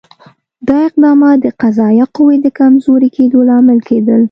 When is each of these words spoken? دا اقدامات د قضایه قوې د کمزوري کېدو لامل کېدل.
دا 0.67 0.77
اقدامات 0.87 1.37
د 1.45 1.47
قضایه 1.61 2.05
قوې 2.15 2.37
د 2.41 2.47
کمزوري 2.59 3.09
کېدو 3.15 3.39
لامل 3.49 3.79
کېدل. 3.89 4.19